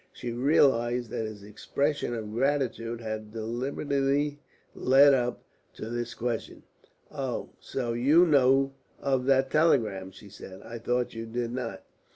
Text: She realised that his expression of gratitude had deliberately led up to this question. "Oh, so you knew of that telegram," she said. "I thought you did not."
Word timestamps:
She 0.11 0.31
realised 0.31 1.11
that 1.11 1.27
his 1.27 1.43
expression 1.43 2.15
of 2.15 2.31
gratitude 2.31 3.01
had 3.01 3.31
deliberately 3.31 4.39
led 4.73 5.13
up 5.13 5.43
to 5.73 5.91
this 5.91 6.15
question. 6.15 6.63
"Oh, 7.11 7.51
so 7.59 7.93
you 7.93 8.25
knew 8.25 8.71
of 8.99 9.25
that 9.27 9.51
telegram," 9.51 10.09
she 10.09 10.27
said. 10.27 10.63
"I 10.63 10.79
thought 10.79 11.13
you 11.13 11.27
did 11.27 11.51
not." 11.51 11.83